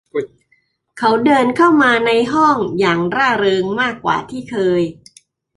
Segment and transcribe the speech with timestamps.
[0.97, 4.81] เขาเดินเข้ามาในห้องอย่างร่าเริงมากกว่าที่เคย